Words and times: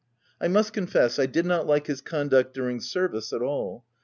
I 0.41 0.47
must 0.47 0.73
confess, 0.73 1.19
I 1.19 1.27
did 1.27 1.45
not 1.45 1.67
like 1.67 1.85
his 1.85 2.01
con 2.01 2.27
duct 2.29 2.55
during 2.55 2.79
service 2.79 3.31
at 3.33 3.43
all. 3.43 3.85